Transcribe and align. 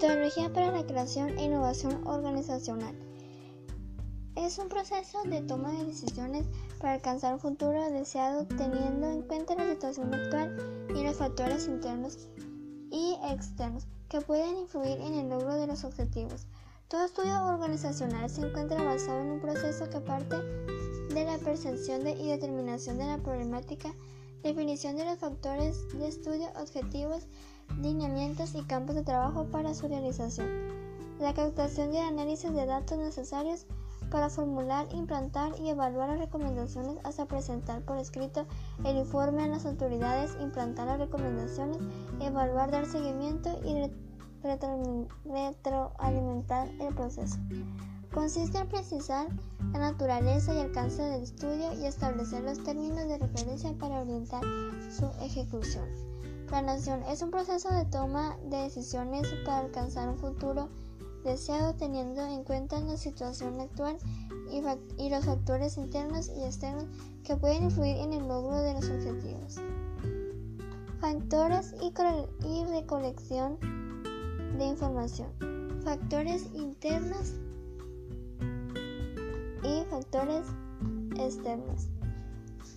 Metodología 0.00 0.50
para 0.50 0.72
la 0.72 0.86
creación 0.86 1.38
e 1.38 1.44
innovación 1.44 2.06
organizacional. 2.06 2.94
Es 4.34 4.56
un 4.56 4.70
proceso 4.70 5.22
de 5.24 5.42
toma 5.42 5.72
de 5.72 5.84
decisiones 5.84 6.46
para 6.78 6.94
alcanzar 6.94 7.34
un 7.34 7.40
futuro 7.40 7.90
deseado 7.90 8.46
teniendo 8.46 9.10
en 9.10 9.20
cuenta 9.20 9.54
la 9.56 9.68
situación 9.68 10.14
actual 10.14 10.56
y 10.96 11.04
los 11.04 11.18
factores 11.18 11.66
internos 11.66 12.30
y 12.90 13.18
externos 13.30 13.86
que 14.08 14.22
pueden 14.22 14.56
influir 14.56 14.98
en 15.02 15.18
el 15.18 15.28
logro 15.28 15.56
de 15.56 15.66
los 15.66 15.84
objetivos. 15.84 16.46
Todo 16.88 17.04
estudio 17.04 17.44
organizacional 17.44 18.30
se 18.30 18.40
encuentra 18.40 18.82
basado 18.82 19.20
en 19.20 19.32
un 19.32 19.40
proceso 19.40 19.90
que 19.90 20.00
parte 20.00 20.36
de 21.12 21.24
la 21.26 21.36
percepción 21.36 22.08
y 22.08 22.26
determinación 22.26 22.96
de 22.96 23.04
la 23.04 23.18
problemática, 23.18 23.94
definición 24.42 24.96
de 24.96 25.04
los 25.04 25.18
factores 25.18 25.76
de 25.92 26.08
estudio, 26.08 26.48
objetivos, 26.58 27.26
lineamientos 27.80 28.54
y 28.54 28.62
campos 28.62 28.96
de 28.96 29.02
trabajo 29.02 29.44
para 29.44 29.74
su 29.74 29.88
realización, 29.88 30.48
la 31.20 31.34
captación 31.34 31.94
y 31.94 31.98
análisis 31.98 32.52
de 32.52 32.66
datos 32.66 32.98
necesarios 32.98 33.66
para 34.10 34.28
formular, 34.28 34.88
implantar 34.92 35.52
y 35.60 35.68
evaluar 35.68 36.08
las 36.08 36.18
recomendaciones 36.18 36.98
hasta 37.04 37.26
presentar 37.26 37.82
por 37.82 37.98
escrito 37.98 38.46
el 38.84 38.96
informe 38.96 39.44
a 39.44 39.48
las 39.48 39.66
autoridades, 39.66 40.36
implantar 40.40 40.86
las 40.86 40.98
recomendaciones, 40.98 41.78
evaluar, 42.20 42.70
dar 42.70 42.86
seguimiento 42.86 43.50
y 43.64 43.90
retroalimentar 44.42 46.68
el 46.80 46.94
proceso. 46.94 47.36
Consiste 48.12 48.58
en 48.58 48.68
precisar 48.68 49.28
la 49.72 49.78
naturaleza 49.78 50.54
y 50.54 50.58
alcance 50.58 51.02
del 51.02 51.22
estudio 51.22 51.72
y 51.80 51.86
establecer 51.86 52.42
los 52.42 52.62
términos 52.64 53.06
de 53.06 53.18
referencia 53.18 53.72
para 53.78 54.00
orientar 54.00 54.42
su 54.90 55.06
ejecución. 55.22 56.09
Planación 56.50 57.04
es 57.04 57.22
un 57.22 57.30
proceso 57.30 57.72
de 57.72 57.84
toma 57.84 58.36
de 58.50 58.56
decisiones 58.56 59.32
para 59.44 59.60
alcanzar 59.60 60.08
un 60.08 60.18
futuro 60.18 60.68
deseado 61.22 61.74
teniendo 61.74 62.26
en 62.26 62.42
cuenta 62.42 62.80
la 62.80 62.96
situación 62.96 63.60
actual 63.60 63.96
y, 64.50 65.10
los 65.10 65.24
factores 65.24 65.76
internos 65.76 66.28
y 66.28 66.42
externos 66.42 66.86
que 67.22 67.36
pueden 67.36 67.62
influir 67.62 67.98
en 67.98 68.14
el 68.14 68.26
logro 68.26 68.56
de 68.56 68.74
los 68.74 68.84
objetivos. 68.90 69.60
Factores 71.00 71.72
y, 71.80 71.94
y 72.48 72.64
recolección 72.64 73.56
de 74.58 74.64
información. 74.64 75.28
Factores 75.84 76.46
internos 76.52 77.34
y 79.62 79.84
factores 79.88 80.46
externos. 81.16 81.86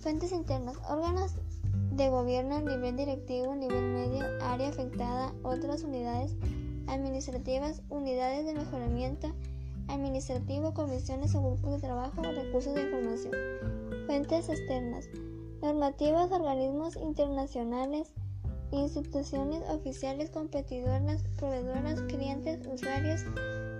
Fuentes 0.00 0.30
internas. 0.30 0.76
Órganos 0.88 1.32
de 1.96 2.08
gobierno, 2.08 2.60
nivel 2.60 2.96
directivo, 2.96 3.54
nivel 3.54 3.82
medio, 3.82 4.24
área 4.42 4.68
afectada, 4.68 5.32
otras 5.42 5.84
unidades 5.84 6.36
administrativas, 6.88 7.82
unidades 7.88 8.46
de 8.46 8.54
mejoramiento 8.54 9.32
administrativo, 9.88 10.74
comisiones 10.74 11.34
o 11.34 11.42
grupos 11.42 11.72
de 11.72 11.86
trabajo, 11.86 12.22
recursos 12.22 12.74
de 12.74 12.82
información. 12.82 13.32
Fuentes 14.06 14.48
externas. 14.48 15.08
Normativas, 15.62 16.30
organismos 16.32 16.96
internacionales, 16.96 18.12
instituciones 18.72 19.62
oficiales, 19.68 20.30
competidoras, 20.30 21.22
proveedoras, 21.38 22.00
clientes, 22.02 22.66
usuarios, 22.66 23.22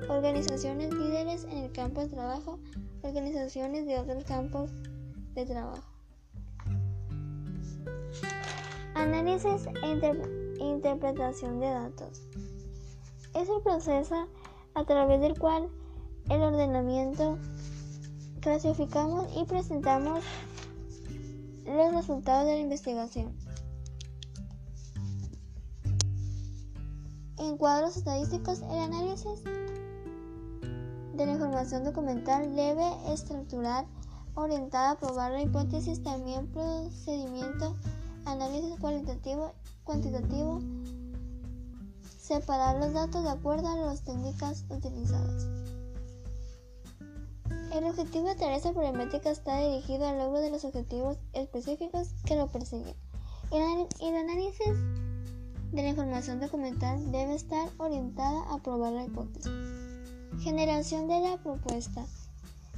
organizaciones 0.08 0.92
líderes 0.94 1.44
en 1.44 1.64
el 1.64 1.72
campo 1.72 2.00
de 2.00 2.08
trabajo, 2.08 2.58
organizaciones 3.02 3.86
de 3.86 3.98
otros 3.98 4.24
campos 4.24 4.70
de 5.34 5.46
trabajo. 5.46 5.93
Análisis 9.04 9.66
e 9.82 10.64
interpretación 10.64 11.60
de 11.60 11.68
datos. 11.68 12.22
Es 13.34 13.50
el 13.50 13.60
proceso 13.62 14.28
a 14.72 14.84
través 14.86 15.20
del 15.20 15.38
cual 15.38 15.68
el 16.30 16.40
ordenamiento 16.40 17.36
clasificamos 18.40 19.26
y 19.36 19.44
presentamos 19.44 20.24
los 21.66 21.92
resultados 21.92 22.46
de 22.46 22.54
la 22.54 22.60
investigación. 22.60 23.36
En 27.36 27.58
cuadros 27.58 27.98
estadísticos, 27.98 28.62
el 28.62 28.78
análisis 28.78 29.44
de 31.12 31.26
la 31.26 31.32
información 31.32 31.84
documental 31.84 32.56
debe 32.56 33.12
estructurar 33.12 33.84
orientada 34.34 34.92
a 34.92 34.98
probar 34.98 35.32
la 35.32 35.42
hipótesis, 35.42 36.02
también 36.02 36.50
procedimiento 36.50 37.76
análisis 38.26 38.78
cualitativo, 38.80 39.52
cuantitativo, 39.84 40.60
separar 42.18 42.76
los 42.76 42.92
datos 42.92 43.22
de 43.22 43.30
acuerdo 43.30 43.68
a 43.68 43.76
las 43.76 44.02
técnicas 44.02 44.64
utilizadas. 44.70 45.46
El 47.72 47.84
objetivo 47.84 48.32
de 48.34 48.54
esta 48.54 48.72
problemática 48.72 49.30
está 49.30 49.58
dirigido 49.58 50.06
al 50.06 50.18
logro 50.18 50.40
de 50.40 50.50
los 50.50 50.64
objetivos 50.64 51.18
específicos 51.32 52.10
que 52.24 52.36
lo 52.36 52.46
persiguen. 52.46 52.94
El 53.50 54.16
análisis 54.16 54.68
de 55.72 55.82
la 55.82 55.88
información 55.88 56.40
documental 56.40 57.10
debe 57.10 57.34
estar 57.34 57.68
orientada 57.78 58.42
a 58.52 58.58
probar 58.58 58.92
la 58.92 59.04
hipótesis. 59.04 59.50
Generación 60.40 61.08
de 61.08 61.20
la 61.20 61.36
propuesta. 61.36 62.06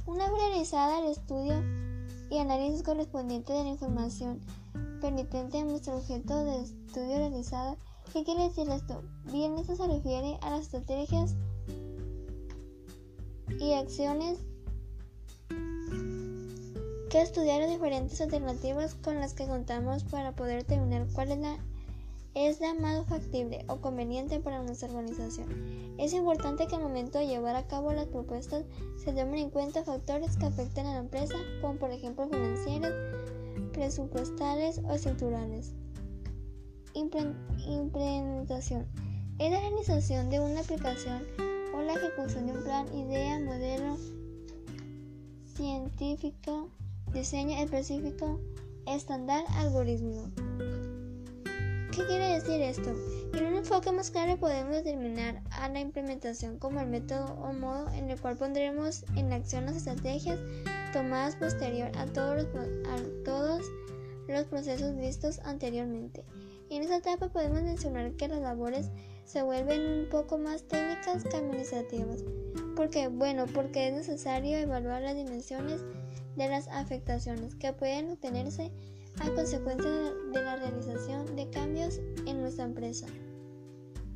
Una 0.07 0.29
vez 0.31 0.41
realizada 0.41 0.99
el 0.99 1.11
estudio 1.11 1.61
y 2.29 2.39
análisis 2.39 2.83
correspondiente 2.83 3.53
de 3.53 3.63
la 3.63 3.69
información 3.69 4.41
penitente 4.99 5.59
a 5.59 5.63
nuestro 5.63 5.97
objeto 5.97 6.43
de 6.43 6.61
estudio 6.61 7.17
realizado. 7.17 7.77
¿Qué 8.13 8.23
quiere 8.23 8.43
decir 8.43 8.69
esto? 8.69 9.03
Bien, 9.31 9.57
esto 9.57 9.75
se 9.75 9.87
refiere 9.87 10.37
a 10.41 10.49
las 10.51 10.61
estrategias 10.61 11.35
y 13.59 13.73
acciones 13.73 14.39
que 17.09 17.21
estudiar 17.21 17.67
diferentes 17.67 18.19
alternativas 18.19 18.95
con 18.95 19.19
las 19.19 19.33
que 19.33 19.47
contamos 19.47 20.03
para 20.03 20.35
poder 20.35 20.63
determinar 20.63 21.07
cuál 21.13 21.31
es 21.31 21.39
la 21.39 21.57
es 22.37 22.61
la 22.61 22.75
más 22.75 23.03
factible 23.07 23.65
o 23.67 23.77
conveniente 23.77 24.39
para 24.39 24.61
nuestra 24.61 24.89
organización. 24.89 25.95
Es 25.97 26.13
importante 26.13 26.67
que 26.67 26.75
al 26.75 26.83
momento 26.83 27.17
de 27.17 27.25
llevar 27.25 27.55
a 27.55 27.65
cabo 27.65 27.91
las 27.93 28.05
propuestas 28.05 28.63
se 28.95 29.11
tomen 29.11 29.39
en 29.39 29.49
cuenta 29.49 29.83
factores 29.83 30.37
que 30.37 30.45
afecten 30.45 30.85
a 30.85 30.93
la 30.93 30.99
empresa, 30.99 31.33
como 31.61 31.79
por 31.79 31.91
ejemplo 31.91 32.27
financieros, 32.29 32.93
presupuestales 33.77 34.81
o 34.85 34.93
estructurales. 34.93 35.75
Implementación. 36.95 38.87
Es 39.37 39.51
la 39.51 39.59
realización 39.59 40.31
de 40.31 40.39
una 40.39 40.61
aplicación 40.61 41.21
o 41.75 41.83
la 41.83 41.93
ejecución 41.93 42.47
de 42.47 42.53
un 42.53 42.63
plan, 42.63 42.87
idea, 42.91 43.39
modelo 43.39 43.95
científico, 45.55 46.71
diseño 47.13 47.55
específico, 47.59 48.39
estándar, 48.87 49.43
algoritmo. 49.57 50.31
¿Qué 51.97 52.05
quiere 52.05 52.27
decir 52.39 52.61
esto? 52.61 52.91
En 53.33 53.45
un 53.45 53.55
enfoque 53.55 53.91
más 53.91 54.11
claro 54.11 54.37
podemos 54.37 54.71
determinar 54.75 55.41
a 55.49 55.67
la 55.67 55.79
implementación 55.79 56.59
como 56.59 56.79
el 56.79 56.85
método 56.85 57.25
o 57.41 57.51
modo 57.53 57.89
en 57.89 58.11
el 58.11 58.21
cual 58.21 58.37
pondremos 58.37 59.03
en 59.15 59.33
acción 59.33 59.65
las 59.65 59.77
estrategias 59.77 60.39
tomadas 60.93 61.35
posterior 61.37 61.89
a 61.97 62.05
todos 62.05 62.45
los, 64.27 64.45
procesos 64.45 64.95
vistos 64.95 65.39
anteriormente. 65.39 66.23
en 66.69 66.83
esta 66.83 66.97
etapa 66.97 67.29
podemos 67.29 67.63
mencionar 67.63 68.11
que 68.11 68.27
las 68.27 68.41
labores 68.41 68.91
se 69.25 69.41
vuelven 69.41 69.81
un 69.81 70.09
poco 70.11 70.37
más 70.37 70.67
técnicas 70.67 71.23
que 71.23 71.35
administrativas. 71.35 72.23
¿Por 72.75 72.91
qué? 72.91 73.07
Bueno, 73.07 73.47
porque 73.47 73.87
es 73.87 73.93
necesario 73.95 74.59
evaluar 74.59 75.01
las 75.01 75.15
dimensiones 75.15 75.81
de 76.35 76.47
las 76.47 76.67
afectaciones 76.67 77.55
que 77.55 77.73
pueden 77.73 78.11
obtenerse 78.11 78.71
a 79.19 79.33
consecuencia 79.33 79.89
de 79.89 80.43
la 80.43 80.55
realización 80.57 81.35
de 81.35 81.49
cambios 81.49 81.99
en 82.25 82.41
nuestra 82.41 82.65
empresa. 82.65 83.07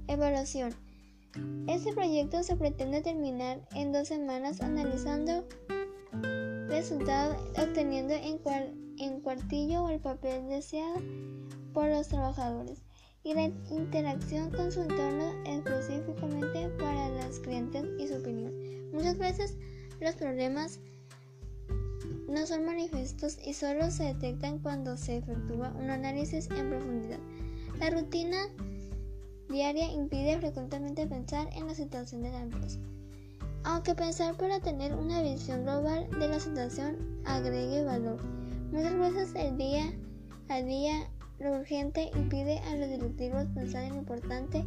Evaluación. 0.07 0.73
Este 1.67 1.93
proyecto 1.93 2.43
se 2.43 2.55
pretende 2.55 3.01
terminar 3.01 3.61
en 3.73 3.93
dos 3.93 4.07
semanas 4.07 4.61
analizando 4.61 5.45
resultados 6.67 7.37
obteniendo 7.57 8.13
en, 8.13 9.19
cuartillo 9.21 9.89
el 9.89 9.99
papel 9.99 10.47
deseado 10.49 11.01
por 11.73 11.87
los 11.87 12.07
trabajadores 12.07 12.81
y 13.23 13.33
la 13.33 13.43
interacción 13.43 14.49
con 14.51 14.71
su 14.71 14.81
entorno 14.81 15.31
específicamente 15.45 16.69
para 16.79 17.09
los 17.09 17.39
clientes 17.39 17.85
y 17.99 18.07
su 18.07 18.15
opinión. 18.15 18.53
Muchas 18.91 19.17
veces 19.17 19.57
los 19.99 20.15
problemas 20.15 20.79
no 22.31 22.47
son 22.47 22.65
manifiestos 22.65 23.37
y 23.45 23.53
solo 23.53 23.91
se 23.91 24.05
detectan 24.05 24.59
cuando 24.59 24.95
se 24.95 25.17
efectúa 25.17 25.73
un 25.77 25.89
análisis 25.89 26.49
en 26.51 26.69
profundidad. 26.69 27.19
La 27.77 27.89
rutina 27.89 28.37
diaria 29.49 29.91
impide 29.91 30.39
frecuentemente 30.39 31.05
pensar 31.07 31.49
en 31.53 31.67
la 31.67 31.75
situación 31.75 32.23
de 32.23 32.31
la 32.31 32.41
empresa. 32.41 32.79
Aunque 33.63 33.95
pensar 33.95 34.35
para 34.37 34.61
tener 34.61 34.95
una 34.95 35.21
visión 35.21 35.63
global 35.63 36.07
de 36.19 36.27
la 36.29 36.39
situación 36.39 37.21
agregue 37.25 37.83
valor, 37.83 38.23
muchas 38.71 38.97
veces 38.97 39.35
el 39.35 39.57
día 39.57 39.93
a 40.47 40.61
día 40.61 41.09
lo 41.39 41.59
urgente 41.59 42.11
impide 42.15 42.59
a 42.59 42.75
los 42.77 42.87
directivos 42.87 43.45
pensar 43.53 43.83
en 43.83 43.89
lo 43.89 43.99
importante. 43.99 44.65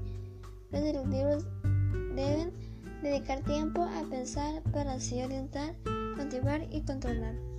Los 0.71 0.83
directivos 0.83 1.47
deben 2.15 2.53
dedicar 3.03 3.41
tiempo 3.41 3.83
a 3.83 4.03
pensar 4.11 4.63
para 4.73 4.95
así 4.95 5.23
orientar, 5.23 5.75
motivar 6.17 6.67
y 6.71 6.83
controlar. 6.83 7.54